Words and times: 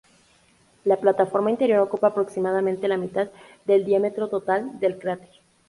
La 0.83 0.95
plataforma 0.97 1.51
interior 1.51 1.79
ocupa 1.81 2.07
aproximadamente 2.07 2.87
la 2.87 2.97
mitad 2.97 3.29
del 3.65 3.85
diámetro 3.85 4.29
total 4.29 4.79
del 4.79 4.97
cráter. 4.97 5.29